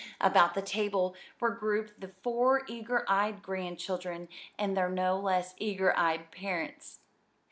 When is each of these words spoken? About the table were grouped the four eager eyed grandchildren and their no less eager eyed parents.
About 0.19 0.55
the 0.55 0.63
table 0.63 1.13
were 1.39 1.51
grouped 1.51 2.01
the 2.01 2.07
four 2.23 2.63
eager 2.67 3.05
eyed 3.07 3.43
grandchildren 3.43 4.29
and 4.57 4.75
their 4.75 4.89
no 4.89 5.19
less 5.19 5.53
eager 5.59 5.95
eyed 5.95 6.31
parents. 6.31 7.01